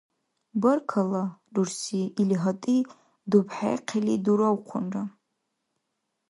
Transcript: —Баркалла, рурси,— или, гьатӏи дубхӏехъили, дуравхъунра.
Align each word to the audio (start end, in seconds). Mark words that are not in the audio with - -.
—Баркалла, 0.61 1.25
рурси,— 1.53 2.01
или, 2.21 2.35
гьатӏи 2.43 2.77
дубхӏехъили, 3.29 4.15
дуравхъунра. 4.25 5.03